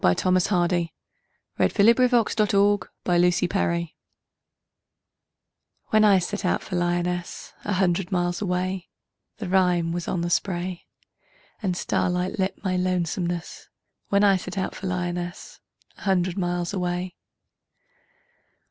[0.15, 0.95] Thomas Hardy
[1.57, 2.55] When I Set Out for Lyonnesse
[3.05, 3.95] (1870)
[5.91, 8.87] WHEN I set out for Lyonnesse, A hundred miles away,
[9.37, 10.87] The rime was on the spray,
[11.61, 13.69] And starlight lit my lonesomeness
[14.09, 15.59] When I set out for Lyonnesse
[15.99, 17.13] A hundred miles away.